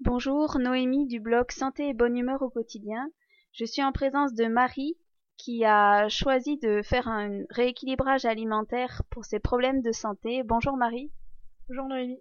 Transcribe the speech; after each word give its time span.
Bonjour, 0.00 0.58
Noémie 0.58 1.06
du 1.06 1.20
blog 1.20 1.52
Santé 1.52 1.88
et 1.88 1.94
bonne 1.94 2.16
humeur 2.16 2.42
au 2.42 2.50
quotidien. 2.50 3.08
Je 3.52 3.64
suis 3.64 3.82
en 3.82 3.92
présence 3.92 4.34
de 4.34 4.46
Marie 4.46 4.96
qui 5.36 5.64
a 5.64 6.08
choisi 6.08 6.58
de 6.58 6.82
faire 6.82 7.06
un 7.06 7.44
rééquilibrage 7.48 8.24
alimentaire 8.24 9.02
pour 9.10 9.24
ses 9.24 9.38
problèmes 9.38 9.82
de 9.82 9.92
santé. 9.92 10.42
Bonjour 10.42 10.76
Marie. 10.76 11.12
Bonjour 11.68 11.86
Noémie. 11.86 12.18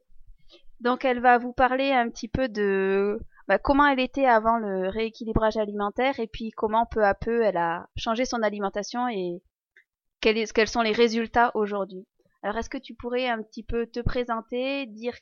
Donc 0.81 1.03
elle 1.03 1.19
va 1.19 1.39
vous 1.39 1.51
parler 1.51 1.91
un 1.91 2.09
petit 2.09 2.27
peu 2.27 2.47
de 2.47 3.19
bah, 3.47 3.57
comment 3.57 3.87
elle 3.87 3.99
était 3.99 4.27
avant 4.27 4.59
le 4.59 4.89
rééquilibrage 4.89 5.57
alimentaire 5.57 6.19
et 6.19 6.27
puis 6.27 6.51
comment 6.51 6.85
peu 6.85 7.03
à 7.03 7.15
peu 7.15 7.41
elle 7.41 7.57
a 7.57 7.89
changé 7.95 8.25
son 8.25 8.43
alimentation 8.43 9.09
et 9.09 9.41
quels, 10.21 10.47
quels 10.53 10.69
sont 10.69 10.83
les 10.83 10.91
résultats 10.91 11.51
aujourd'hui. 11.55 12.05
Alors 12.43 12.57
est-ce 12.57 12.69
que 12.69 12.77
tu 12.77 12.93
pourrais 12.93 13.27
un 13.27 13.41
petit 13.41 13.63
peu 13.63 13.87
te 13.87 13.99
présenter, 13.99 14.85
dire 14.85 15.15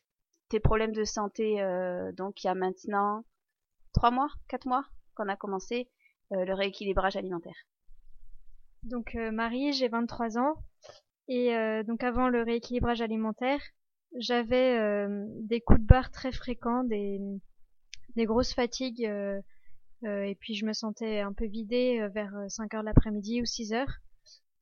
tes 0.52 0.59
problèmes 0.59 0.91
de 0.91 1.05
santé 1.05 1.61
euh, 1.61 2.11
donc 2.11 2.43
il 2.43 2.47
y 2.47 2.49
a 2.49 2.55
maintenant 2.55 3.23
trois 3.94 4.12
mois, 4.12 4.27
quatre 4.49 4.67
mois 4.67 4.85
qu'on 5.16 5.30
a 5.30 5.38
commencé 5.38 5.89
euh, 6.34 6.44
le 6.44 6.53
rééquilibrage 6.53 7.16
alimentaire. 7.16 7.55
Donc 8.84 9.16
euh, 9.16 9.31
Marie, 9.31 9.72
j'ai 9.72 9.88
23 9.88 10.38
ans 10.38 10.55
et 11.30 11.53
donc 11.88 12.03
avant 12.03 12.27
le 12.27 12.44
rééquilibrage 12.44 13.02
alimentaire, 13.02 13.61
j'avais 14.17 15.08
des 15.44 15.61
coups 15.61 15.80
de 15.80 15.85
barre 15.85 16.11
très 16.11 16.34
fréquents, 16.34 16.83
des, 16.83 17.22
grosses 18.17 18.53
fatigues 18.53 19.09
et 20.03 20.36
puis 20.41 20.55
je 20.55 20.66
me 20.66 20.73
sentais 20.73 21.22
un 21.22 21.31
peu 21.31 21.45
vidée 21.45 22.05
vers 22.13 22.33
5 22.49 22.73
heures 22.73 22.81
de 22.81 22.88
l'après-midi 22.88 23.41
ou 23.41 23.45
6 23.45 23.72
heures. 23.72 23.94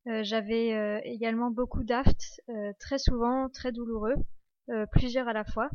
j'avais 0.06 1.02
également 1.06 1.50
beaucoup 1.50 1.84
d'aftes, 1.84 2.40
très 2.80 3.00
souvent 3.00 3.50
très 3.50 3.72
douloureux, 3.72 4.16
plusieurs 4.92 5.28
à 5.28 5.34
la 5.34 5.46
fois. 5.46 5.72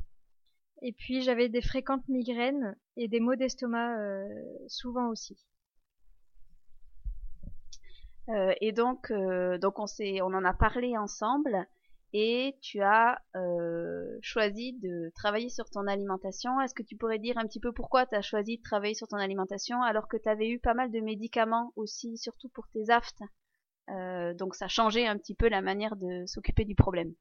Et 0.87 0.93
puis 0.93 1.23
j'avais 1.23 1.49
des 1.49 1.63
fréquentes 1.63 2.07
migraines 2.09 2.77
et 2.99 3.09
des 3.09 3.19
maux 3.19 3.37
d'estomac 3.37 3.99
euh, 3.99 4.29
souvent 4.69 5.09
aussi. 5.09 5.35
Euh, 8.29 8.53
et 8.61 8.73
donc, 8.73 9.11
euh, 9.11 9.59
on, 9.63 9.87
on 10.23 10.35
en 10.35 10.45
a 10.45 10.53
parlé 10.53 10.99
ensemble 10.99 11.67
et 12.13 12.59
tu 12.61 12.83
as 12.83 13.19
choisi 14.21 14.75
de 14.75 15.11
travailler 15.15 15.49
sur 15.49 15.71
ton 15.71 15.87
alimentation. 15.87 16.61
Est-ce 16.61 16.75
que 16.75 16.83
tu 16.83 16.97
pourrais 16.97 17.19
dire 17.19 17.39
un 17.39 17.47
petit 17.47 17.61
peu 17.61 17.73
pourquoi 17.73 18.05
tu 18.05 18.15
as 18.15 18.23
choisi 18.23 18.59
de 18.59 18.63
travailler 18.63 18.95
sur 18.95 19.09
ton 19.09 19.17
alimentation 19.17 19.83
alors 19.83 20.07
que 20.07 20.19
tu 20.19 20.29
avais 20.29 20.51
eu 20.51 20.61
pas 20.61 20.75
mal 20.75 20.93
de 20.93 21.01
médicaments 21.01 21.73
aussi, 21.77 22.19
surtout 22.19 22.51
pour 22.51 22.69
tes 22.69 22.91
aftes? 22.91 23.23
Donc 24.39 24.55
ça 24.55 24.69
changeait 24.69 25.07
un 25.07 25.17
petit 25.17 25.35
peu 25.35 25.49
la 25.49 25.63
manière 25.63 25.97
de 25.97 26.25
s'occuper 26.27 26.67
du 26.67 26.75
problème. 26.75 27.15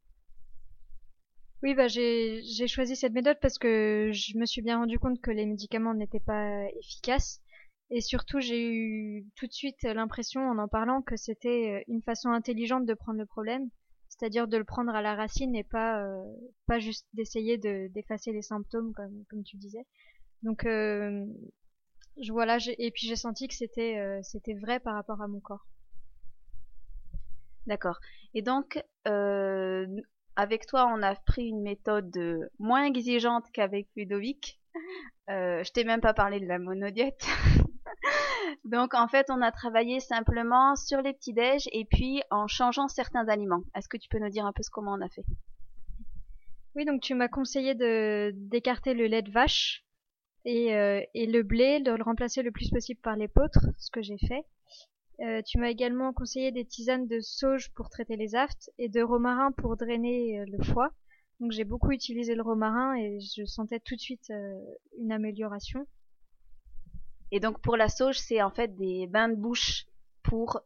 Oui, 1.63 1.75
bah 1.75 1.87
j'ai 1.87 2.67
choisi 2.67 2.95
cette 2.95 3.13
méthode 3.13 3.37
parce 3.41 3.57
que 3.57 4.11
je 4.13 4.37
me 4.37 4.45
suis 4.45 4.61
bien 4.61 4.77
rendu 4.79 4.99
compte 4.99 5.21
que 5.21 5.31
les 5.31 5.45
médicaments 5.45 5.93
n'étaient 5.93 6.19
pas 6.19 6.65
efficaces 6.79 7.41
et 7.89 8.01
surtout 8.01 8.39
j'ai 8.41 8.61
eu 8.69 9.25
tout 9.35 9.47
de 9.47 9.53
suite 9.53 9.81
l'impression 9.83 10.41
en 10.41 10.57
en 10.57 10.67
parlant 10.67 11.01
que 11.01 11.15
c'était 11.15 11.79
euh, 11.81 11.83
une 11.93 12.01
façon 12.01 12.29
intelligente 12.31 12.85
de 12.85 12.93
prendre 12.93 13.19
le 13.19 13.25
problème, 13.25 13.69
c'est-à-dire 14.09 14.47
de 14.47 14.57
le 14.57 14.65
prendre 14.65 14.93
à 14.93 15.01
la 15.01 15.15
racine 15.15 15.55
et 15.55 15.63
pas 15.63 16.03
euh, 16.03 16.23
pas 16.67 16.79
juste 16.79 17.07
d'essayer 17.13 17.57
de 17.57 17.87
d'effacer 17.93 18.33
les 18.33 18.41
symptômes 18.41 18.93
comme 18.93 19.23
comme 19.29 19.43
tu 19.43 19.55
disais. 19.57 19.85
Donc 20.43 20.65
euh, 20.65 21.25
voilà 22.29 22.57
et 22.79 22.91
puis 22.91 23.07
j'ai 23.07 23.15
senti 23.15 23.47
que 23.47 23.53
c'était 23.53 23.97
euh, 23.99 24.19
c'était 24.23 24.55
vrai 24.55 24.79
par 24.79 24.95
rapport 24.95 25.21
à 25.21 25.27
mon 25.27 25.39
corps. 25.39 25.65
D'accord. 27.67 27.99
Et 28.33 28.41
donc, 28.41 28.83
euh, 29.07 29.85
avec 30.35 30.65
toi, 30.65 30.91
on 30.93 31.01
a 31.01 31.15
pris 31.15 31.47
une 31.47 31.61
méthode 31.61 32.15
euh, 32.17 32.49
moins 32.59 32.85
exigeante 32.85 33.45
qu'avec 33.53 33.87
Ludovic. 33.95 34.59
Euh, 35.29 35.63
je 35.63 35.71
t'ai 35.71 35.85
même 35.85 36.01
pas 36.01 36.13
parlé 36.13 36.41
de 36.41 36.45
la 36.47 36.59
monodiète. 36.59 37.25
Donc 38.65 38.93
en 38.93 39.07
fait, 39.07 39.27
on 39.29 39.41
a 39.41 39.53
travaillé 39.53 40.01
simplement 40.01 40.75
sur 40.75 41.01
les 41.01 41.13
petits 41.13 41.31
déj 41.31 41.69
et 41.71 41.85
puis 41.85 42.21
en 42.29 42.47
changeant 42.47 42.89
certains 42.89 43.29
aliments. 43.29 43.63
Est-ce 43.73 43.87
que 43.87 43.95
tu 43.95 44.09
peux 44.09 44.19
nous 44.19 44.29
dire 44.29 44.45
un 44.45 44.51
peu 44.51 44.63
ce 44.63 44.69
comment 44.69 44.91
on 44.91 45.01
a 45.01 45.07
fait? 45.07 45.23
Oui, 46.75 46.83
donc 46.83 46.99
tu 47.01 47.13
m'as 47.13 47.29
conseillé 47.29 47.73
d'écarter 48.33 48.93
le 48.93 49.05
lait 49.05 49.21
de 49.21 49.31
vache 49.31 49.85
et, 50.43 50.75
euh, 50.75 51.01
et 51.13 51.25
le 51.25 51.43
blé, 51.43 51.79
de 51.79 51.91
le 51.91 52.03
remplacer 52.03 52.41
le 52.41 52.51
plus 52.51 52.69
possible 52.69 52.99
par 52.99 53.15
l'épeautre, 53.15 53.59
ce 53.77 53.91
que 53.91 54.01
j'ai 54.01 54.17
fait. 54.17 54.43
Euh, 55.21 55.41
tu 55.43 55.59
m'as 55.59 55.69
également 55.69 56.11
conseillé 56.11 56.51
des 56.51 56.65
tisanes 56.65 57.07
de 57.07 57.19
sauge 57.19 57.71
pour 57.75 57.89
traiter 57.89 58.15
les 58.15 58.35
aftes 58.35 58.71
et 58.79 58.89
de 58.89 59.01
romarin 59.01 59.51
pour 59.51 59.77
drainer 59.77 60.39
euh, 60.39 60.45
le 60.47 60.63
foie. 60.63 60.91
Donc 61.39 61.51
j'ai 61.51 61.63
beaucoup 61.63 61.91
utilisé 61.91 62.35
le 62.35 62.41
romarin 62.41 62.95
et 62.95 63.19
je 63.19 63.45
sentais 63.45 63.79
tout 63.79 63.95
de 63.95 64.01
suite 64.01 64.29
euh, 64.31 64.59
une 64.97 65.11
amélioration. 65.11 65.85
Et 67.31 67.39
donc 67.39 67.61
pour 67.61 67.77
la 67.77 67.89
sauge, 67.89 68.17
c'est 68.17 68.41
en 68.41 68.49
fait 68.49 68.75
des 68.75 69.07
bains 69.07 69.29
de 69.29 69.35
bouche 69.35 69.85
pour 70.23 70.61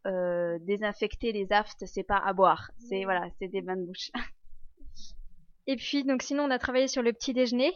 désinfecter 0.62 1.32
les 1.32 1.52
aftes, 1.52 1.86
c'est 1.88 2.04
pas 2.04 2.18
à 2.18 2.32
boire. 2.32 2.72
C'est 2.78 3.04
voilà, 3.04 3.28
c'est 3.38 3.48
des 3.48 3.62
bains 3.62 3.76
de 3.76 3.86
bouche. 3.86 4.12
Et 5.68 5.76
puis 5.76 6.04
donc 6.04 6.22
sinon 6.22 6.44
on 6.44 6.52
a 6.52 6.60
travaillé 6.60 6.88
sur 6.88 7.02
le 7.02 7.12
petit 7.12 7.34
déjeuner 7.34 7.74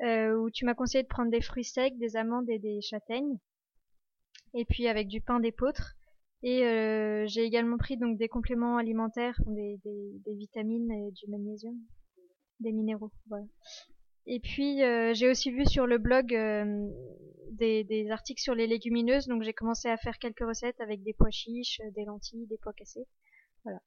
où 0.00 0.50
tu 0.50 0.64
m'as 0.64 0.74
conseillé 0.74 1.04
de 1.04 1.08
prendre 1.08 1.30
des 1.30 1.40
fruits 1.40 1.64
secs, 1.64 1.96
des 1.96 2.16
amandes 2.16 2.50
et 2.50 2.58
des 2.58 2.80
châtaignes. 2.82 3.38
Et 4.52 4.64
puis 4.64 4.88
avec 4.88 5.08
du 5.08 5.20
pain 5.20 5.38
d'épeautre 5.38 5.94
et 6.42 6.66
euh, 6.66 7.24
j'ai 7.26 7.44
également 7.44 7.78
pris 7.78 7.96
donc 7.96 8.18
des 8.18 8.28
compléments 8.28 8.76
alimentaires, 8.76 9.40
des, 9.46 9.78
des, 9.84 10.12
des, 10.24 10.34
vitamines 10.34 10.90
et 10.90 11.12
du 11.12 11.30
magnésium, 11.30 11.76
des 12.60 12.72
minéraux. 12.72 13.12
Voilà. 13.28 13.44
Et 14.26 14.40
puis 14.40 14.82
euh, 14.82 15.14
j'ai 15.14 15.28
aussi 15.28 15.50
vu 15.50 15.64
sur 15.66 15.86
le 15.86 15.98
blog 15.98 16.34
euh, 16.34 16.88
des, 17.52 17.84
des, 17.84 18.10
articles 18.10 18.42
sur 18.42 18.54
les 18.54 18.66
légumineuses, 18.66 19.26
donc 19.26 19.42
j'ai 19.42 19.52
commencé 19.52 19.88
à 19.88 19.96
faire 19.96 20.18
quelques 20.18 20.44
recettes 20.44 20.80
avec 20.80 21.02
des 21.02 21.12
pois 21.12 21.30
chiches, 21.30 21.80
des 21.94 22.04
lentilles, 22.04 22.46
des 22.46 22.58
pois 22.58 22.72
cassés. 22.72 23.06
Voilà. 23.64 23.80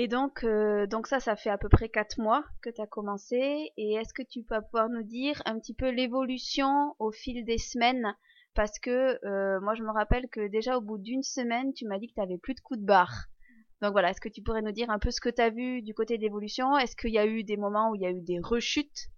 Et 0.00 0.06
donc, 0.06 0.44
euh, 0.44 0.86
donc 0.86 1.08
ça, 1.08 1.18
ça 1.18 1.34
fait 1.34 1.50
à 1.50 1.58
peu 1.58 1.68
près 1.68 1.88
quatre 1.88 2.20
mois 2.20 2.44
que 2.62 2.70
tu 2.70 2.80
as 2.80 2.86
commencé. 2.86 3.72
Et 3.76 3.94
est-ce 3.94 4.14
que 4.14 4.22
tu 4.22 4.44
peux 4.44 4.60
pouvoir 4.62 4.88
nous 4.88 5.02
dire 5.02 5.42
un 5.44 5.58
petit 5.58 5.74
peu 5.74 5.90
l'évolution 5.90 6.94
au 7.00 7.10
fil 7.10 7.44
des 7.44 7.58
semaines 7.58 8.14
parce 8.54 8.78
que 8.78 9.18
euh, 9.24 9.60
moi 9.60 9.74
je 9.74 9.82
me 9.82 9.90
rappelle 9.90 10.28
que 10.28 10.48
déjà 10.48 10.76
au 10.76 10.80
bout 10.80 10.98
d'une 10.98 11.22
semaine, 11.22 11.72
tu 11.72 11.86
m'as 11.86 11.98
dit 11.98 12.08
que 12.12 12.20
tu 12.20 12.38
plus 12.38 12.54
de 12.54 12.60
coups 12.60 12.80
de 12.80 12.84
barre. 12.84 13.26
Donc 13.80 13.92
voilà, 13.92 14.10
est-ce 14.10 14.20
que 14.20 14.28
tu 14.28 14.42
pourrais 14.42 14.62
nous 14.62 14.72
dire 14.72 14.90
un 14.90 14.98
peu 14.98 15.10
ce 15.10 15.20
que 15.20 15.28
tu 15.28 15.40
as 15.40 15.50
vu 15.50 15.82
du 15.82 15.94
côté 15.94 16.18
d'évolution? 16.18 16.76
Est-ce 16.76 16.96
qu'il 16.96 17.12
y 17.12 17.18
a 17.18 17.26
eu 17.26 17.44
des 17.44 17.56
moments 17.56 17.90
où 17.90 17.94
il 17.94 18.02
y 18.02 18.06
a 18.06 18.10
eu 18.10 18.20
des 18.20 18.40
rechutes 18.40 19.08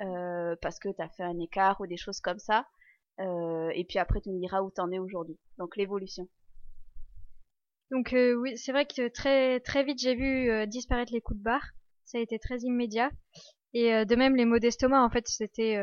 euh, 0.00 0.56
parce 0.60 0.78
que 0.78 0.88
tu 0.88 1.00
as 1.00 1.08
fait 1.08 1.22
un 1.22 1.38
écart 1.38 1.80
ou 1.80 1.86
des 1.86 1.96
choses 1.96 2.20
comme 2.20 2.38
ça? 2.38 2.66
Euh, 3.20 3.70
Et 3.74 3.84
puis 3.84 3.98
après, 3.98 4.20
tu 4.20 4.30
me 4.30 4.40
diras 4.40 4.62
où 4.62 4.72
tu 4.74 4.80
en 4.80 4.90
es 4.90 4.98
aujourd'hui. 4.98 5.38
Donc 5.58 5.76
l'évolution. 5.76 6.28
Donc 7.90 8.12
oui, 8.12 8.56
c'est 8.58 8.72
vrai 8.72 8.86
que 8.86 9.08
très 9.08 9.60
très 9.60 9.82
vite 9.82 9.98
j'ai 9.98 10.14
vu 10.14 10.66
disparaître 10.66 11.12
les 11.12 11.20
coups 11.20 11.38
de 11.38 11.44
barre. 11.44 11.70
Ça 12.04 12.18
a 12.18 12.20
été 12.20 12.38
très 12.38 12.58
immédiat. 12.58 13.10
Et 13.74 14.04
de 14.04 14.16
même 14.16 14.34
les 14.34 14.44
maux 14.46 14.58
d'estomac, 14.58 15.02
en 15.04 15.10
fait, 15.10 15.28
c'était 15.28 15.76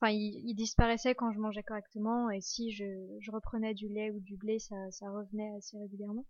enfin 0.00 0.12
il, 0.12 0.54
disparaissait 0.54 1.14
quand 1.14 1.32
je 1.32 1.38
mangeais 1.38 1.62
correctement 1.62 2.30
et 2.30 2.40
si 2.40 2.72
je, 2.72 3.30
reprenais 3.30 3.74
du 3.74 3.88
lait 3.88 4.10
ou 4.10 4.20
du 4.20 4.36
blé 4.36 4.58
ça, 4.58 4.76
revenait 5.02 5.54
assez 5.56 5.78
régulièrement. 5.78 6.24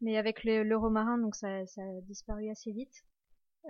Mais 0.00 0.16
avec 0.16 0.44
le, 0.44 0.62
le 0.62 0.76
romarin 0.76 1.18
donc 1.18 1.34
ça, 1.34 1.66
ça 1.66 1.82
a 1.82 2.00
disparu 2.02 2.50
assez 2.50 2.72
vite. 2.72 3.04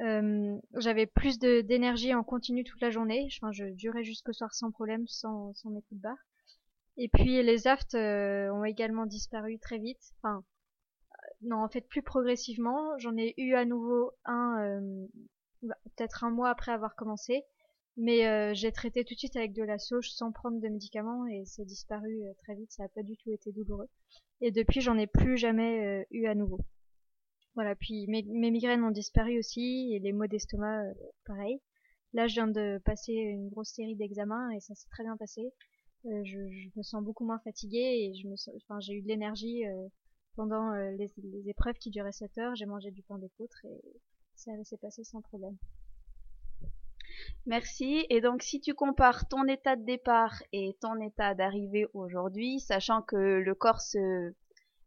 Euh, 0.00 0.56
j'avais 0.76 1.06
plus 1.06 1.38
d'énergie 1.38 2.14
en 2.14 2.22
continu 2.22 2.64
toute 2.64 2.80
la 2.80 2.90
journée. 2.90 3.28
Enfin 3.40 3.52
je 3.52 3.64
durais 3.66 4.04
jusqu'au 4.04 4.32
soir 4.32 4.54
sans 4.54 4.70
problème 4.70 5.06
sans, 5.08 5.54
sans 5.54 5.70
mes 5.70 5.82
coups 5.82 5.98
de 5.98 6.02
barre. 6.02 6.24
Et 6.96 7.08
puis 7.08 7.42
les 7.42 7.66
aftes 7.66 7.94
euh, 7.94 8.50
ont 8.50 8.64
également 8.64 9.06
disparu 9.06 9.58
très 9.58 9.78
vite. 9.78 10.12
Enfin 10.18 10.44
non 11.42 11.62
en 11.62 11.68
fait 11.68 11.82
plus 11.82 12.02
progressivement. 12.02 12.98
J'en 12.98 13.16
ai 13.16 13.34
eu 13.38 13.54
à 13.54 13.64
nouveau 13.64 14.12
un 14.24 14.60
euh, 14.60 15.06
bah, 15.62 15.76
peut-être 15.96 16.24
un 16.24 16.30
mois 16.30 16.50
après 16.50 16.72
avoir 16.72 16.94
commencé 16.94 17.44
mais 17.98 18.28
euh, 18.28 18.54
j'ai 18.54 18.70
traité 18.70 19.04
tout 19.04 19.14
de 19.14 19.18
suite 19.18 19.34
avec 19.34 19.52
de 19.52 19.64
la 19.64 19.78
sauge 19.78 20.10
sans 20.10 20.30
prendre 20.30 20.60
de 20.60 20.68
médicaments 20.68 21.26
et 21.26 21.42
c'est 21.44 21.64
disparu 21.64 22.22
euh, 22.22 22.32
très 22.44 22.54
vite, 22.54 22.70
ça 22.70 22.84
n'a 22.84 22.88
pas 22.88 23.02
du 23.02 23.16
tout 23.16 23.32
été 23.32 23.50
douloureux. 23.50 23.88
Et 24.40 24.52
depuis, 24.52 24.80
j'en 24.80 24.96
ai 24.96 25.08
plus 25.08 25.36
jamais 25.36 25.84
euh, 25.84 26.04
eu 26.12 26.26
à 26.26 26.36
nouveau. 26.36 26.60
Voilà, 27.56 27.74
puis 27.74 28.06
mes, 28.06 28.22
migraines 28.22 28.84
ont 28.84 28.92
disparu 28.92 29.36
aussi 29.40 29.92
et 29.92 29.98
les 29.98 30.12
maux 30.12 30.28
d'estomac, 30.28 30.80
pareil. 31.26 31.60
Là, 32.12 32.28
je 32.28 32.34
viens 32.34 32.46
de 32.46 32.80
passer 32.84 33.12
une 33.12 33.48
grosse 33.48 33.70
série 33.70 33.96
d'examens 33.96 34.50
et 34.52 34.60
ça 34.60 34.76
s'est 34.76 34.88
très 34.90 35.02
bien 35.02 35.16
passé. 35.16 35.42
Je, 36.04 36.38
me 36.76 36.82
sens 36.84 37.02
beaucoup 37.02 37.26
moins 37.26 37.40
fatiguée 37.40 37.78
et 37.78 38.14
je 38.14 38.28
me 38.28 38.34
enfin, 38.58 38.78
j'ai 38.78 38.94
eu 38.94 39.02
de 39.02 39.08
l'énergie 39.08 39.64
pendant 40.36 40.72
les, 40.72 41.10
épreuves 41.48 41.74
qui 41.78 41.90
duraient 41.90 42.12
7 42.12 42.38
heures. 42.38 42.54
J'ai 42.54 42.66
mangé 42.66 42.92
du 42.92 43.02
pain 43.02 43.18
d'épeautre 43.18 43.64
et 43.64 43.82
ça 44.36 44.52
s'est 44.62 44.78
passé 44.78 45.02
sans 45.02 45.20
problème. 45.20 45.56
Merci. 47.48 48.04
Et 48.10 48.20
donc, 48.20 48.42
si 48.42 48.60
tu 48.60 48.74
compares 48.74 49.26
ton 49.26 49.44
état 49.46 49.74
de 49.74 49.82
départ 49.82 50.42
et 50.52 50.76
ton 50.82 51.00
état 51.00 51.34
d'arrivée 51.34 51.86
aujourd'hui, 51.94 52.60
sachant 52.60 53.00
que 53.00 53.16
le 53.16 53.54
corps 53.54 53.80
se 53.80 54.34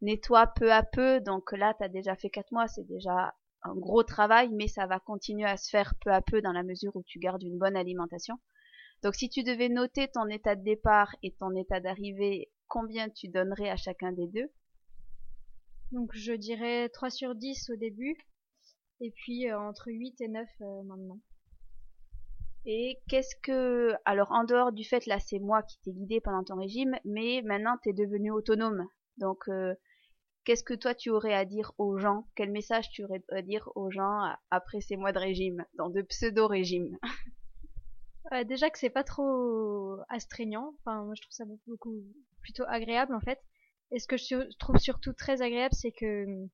nettoie 0.02 0.46
peu 0.46 0.72
à 0.72 0.84
peu, 0.84 1.20
donc 1.22 1.54
là, 1.54 1.74
tu 1.76 1.84
as 1.84 1.90
déjà 1.90 2.16
fait 2.16 2.30
4 2.30 2.52
mois, 2.52 2.68
c'est 2.68 2.86
déjà 2.86 3.34
un 3.64 3.74
gros 3.74 4.04
travail, 4.04 4.50
mais 4.52 4.68
ça 4.68 4.86
va 4.86 5.00
continuer 5.00 5.46
à 5.46 5.58
se 5.58 5.72
faire 5.72 5.96
peu 6.02 6.12
à 6.12 6.22
peu 6.22 6.40
dans 6.44 6.52
la 6.52 6.62
mesure 6.62 6.96
où 6.96 7.02
tu 7.02 7.18
gardes 7.18 7.42
une 7.42 7.58
bonne 7.58 7.76
alimentation. 7.76 8.38
Donc 9.02 9.16
si 9.16 9.28
tu 9.28 9.42
devais 9.42 9.70
noter 9.70 10.08
ton 10.10 10.28
état 10.28 10.56
de 10.56 10.64
départ 10.64 11.16
et 11.24 11.32
ton 11.40 11.56
état 11.56 11.80
d'arrivée, 11.80 12.52
combien 12.68 13.10
tu 13.10 13.28
donnerais 13.28 13.72
à 13.72 13.76
chacun 13.76 14.12
des 14.12 14.28
deux? 14.28 14.52
Donc 15.92 16.12
je 16.14 16.34
dirais 16.34 16.90
3 16.90 17.10
sur 17.10 17.34
10 17.34 17.72
au 17.72 17.76
début, 17.76 18.16
et 19.00 19.10
puis 19.10 19.50
euh, 19.50 19.60
entre 19.60 19.88
8 19.92 20.22
et 20.22 20.28
9 20.28 20.48
euh, 20.62 20.84
maintenant. 20.84 21.20
Et 22.66 23.00
qu'est-ce 23.10 23.36
que... 23.42 23.94
Alors 24.06 24.32
en 24.32 24.44
dehors 24.44 24.72
du 24.72 24.84
fait, 24.84 25.06
là 25.06 25.20
c'est 25.20 25.40
moi 25.40 25.64
qui 25.64 25.80
t'ai 25.80 25.92
guidé 25.92 26.22
pendant 26.22 26.44
ton 26.44 26.56
régime, 26.56 26.96
mais 27.06 27.42
maintenant 27.44 27.78
tu 27.82 27.90
es 27.90 27.94
devenu 27.94 28.32
autonome. 28.32 28.88
Donc 29.18 29.50
euh, 29.50 29.74
qu'est-ce 30.46 30.64
que 30.64 30.74
toi 30.74 30.94
tu 30.94 31.10
aurais 31.10 31.34
à 31.34 31.46
dire 31.46 31.72
aux 31.78 31.98
gens? 31.98 32.28
Quel 32.36 32.52
message 32.52 32.90
tu 32.92 33.04
aurais 33.04 33.24
à 33.32 33.42
dire 33.42 33.70
aux 33.76 33.90
gens 33.90 34.36
après 34.52 34.82
ces 34.82 34.96
mois 34.98 35.12
de 35.12 35.20
régime, 35.20 35.66
dans 35.76 35.90
de 35.90 36.02
pseudo-régimes? 36.02 36.98
Euh, 38.34 38.46
déjà 38.46 38.70
que 38.70 38.80
c'est 38.80 38.92
pas 38.92 39.04
trop 39.04 39.98
astreignant. 40.08 40.74
Enfin, 40.80 41.04
moi 41.04 41.16
je 41.16 41.22
trouve 41.22 41.34
ça 41.34 41.44
beaucoup, 41.68 42.02
plutôt 42.42 42.64
agréable 42.68 43.14
en 43.14 43.20
fait. 43.20 43.40
Et 43.92 44.00
ce 44.00 44.08
que 44.08 44.16
je 44.16 44.58
trouve 44.58 44.78
surtout 44.78 45.12
très 45.12 45.42
agréable, 45.42 45.74
c'est 45.74 45.92
que 45.92 46.26
hum, 46.26 46.50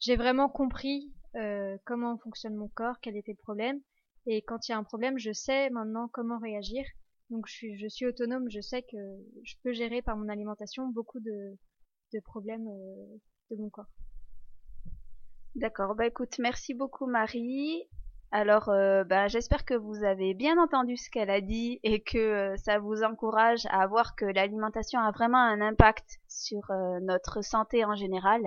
j'ai 0.00 0.16
vraiment 0.16 0.48
compris 0.48 1.12
euh, 1.36 1.76
comment 1.84 2.16
fonctionne 2.18 2.54
mon 2.54 2.68
corps, 2.68 3.00
quel 3.02 3.16
était 3.16 3.32
le 3.32 3.42
problème. 3.42 3.80
Et 4.26 4.42
quand 4.42 4.68
il 4.68 4.72
y 4.72 4.74
a 4.74 4.78
un 4.78 4.84
problème, 4.84 5.18
je 5.18 5.32
sais 5.32 5.70
maintenant 5.70 6.08
comment 6.08 6.38
réagir. 6.38 6.84
Donc 7.30 7.46
je 7.46 7.88
suis, 7.88 8.06
autonome, 8.06 8.48
je 8.48 8.60
sais 8.60 8.82
que 8.82 8.96
je 9.44 9.54
peux 9.62 9.72
gérer 9.72 10.00
par 10.00 10.16
mon 10.16 10.28
alimentation 10.28 10.88
beaucoup 10.88 11.20
de, 11.20 12.20
problèmes 12.24 12.66
euh, 12.66 13.16
de 13.50 13.56
mon 13.60 13.68
corps. 13.68 13.90
D'accord, 15.54 15.94
bah 15.94 16.06
écoute, 16.06 16.38
merci 16.38 16.72
beaucoup 16.72 17.06
Marie. 17.06 17.82
Alors, 18.30 18.68
euh, 18.68 19.04
ben, 19.04 19.28
j'espère 19.28 19.64
que 19.64 19.74
vous 19.74 20.04
avez 20.04 20.34
bien 20.34 20.62
entendu 20.62 20.96
ce 20.96 21.10
qu'elle 21.10 21.30
a 21.30 21.40
dit 21.40 21.80
et 21.82 22.02
que 22.02 22.18
euh, 22.18 22.56
ça 22.56 22.78
vous 22.78 23.02
encourage 23.02 23.66
à 23.70 23.86
voir 23.86 24.14
que 24.16 24.24
l'alimentation 24.24 25.00
a 25.00 25.10
vraiment 25.10 25.38
un 25.38 25.60
impact 25.60 26.18
sur 26.28 26.62
notre 27.02 27.42
santé 27.42 27.84
en 27.84 27.94
général. 27.94 28.42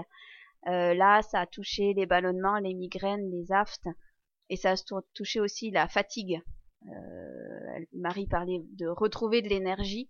là, 0.65 1.21
ça 1.21 1.41
a 1.41 1.45
touché 1.45 1.93
les 1.93 2.07
ballonnements, 2.07 2.57
les 2.57 2.73
migraines, 2.73 3.29
les 3.31 3.51
aftes 3.51 3.87
et 4.51 4.57
ça 4.57 4.71
a 4.73 5.01
touché 5.15 5.39
aussi 5.39 5.71
la 5.71 5.87
fatigue. 5.87 6.43
Marie 7.93 8.27
parlait 8.27 8.61
de 8.73 8.87
retrouver 8.87 9.41
de 9.41 9.47
l'énergie. 9.47 10.09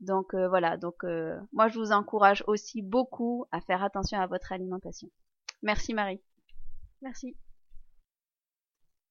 Donc 0.00 0.34
voilà, 0.34 0.76
donc 0.76 1.04
moi 1.52 1.68
je 1.68 1.78
vous 1.78 1.92
encourage 1.92 2.42
aussi 2.46 2.82
beaucoup 2.82 3.44
à 3.52 3.60
faire 3.60 3.84
attention 3.84 4.18
à 4.18 4.26
votre 4.26 4.52
alimentation. 4.52 5.08
Merci 5.62 5.94
Marie. 5.94 6.20
Merci. 7.02 7.36